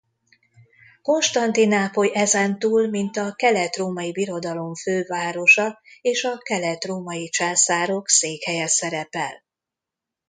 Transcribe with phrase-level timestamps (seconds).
[1.01, 9.43] Konstantinápoly ezentúl mint a Keletrómai Birodalom fővárosa és a keletrómai császárok székhelye szerepel.